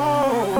[0.00, 0.57] Oh.